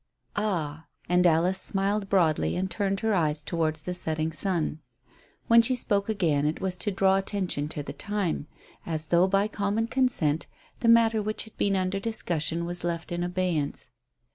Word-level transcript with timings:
"Ah!" 0.35 0.87
And 1.07 1.27
Alice 1.27 1.61
smiled 1.61 2.09
broadly 2.09 2.55
and 2.55 2.71
turned 2.71 3.01
her 3.01 3.13
eyes 3.13 3.43
towards 3.43 3.83
the 3.83 3.93
setting 3.93 4.31
sun. 4.31 4.79
When 5.45 5.61
she 5.61 5.75
spoke 5.75 6.09
again 6.09 6.47
it 6.47 6.59
was 6.59 6.75
to 6.77 6.89
draw 6.91 7.17
attention 7.17 7.67
to 7.67 7.83
the 7.83 7.93
time. 7.93 8.47
As 8.83 9.09
though 9.09 9.27
by 9.27 9.47
common 9.47 9.85
consent 9.85 10.47
the 10.79 10.89
matter 10.89 11.21
which 11.21 11.43
had 11.43 11.55
been 11.55 11.75
under 11.75 11.99
discussion 11.99 12.65
was 12.65 12.83
left 12.83 13.11
in 13.11 13.23
abeyance. 13.23 13.91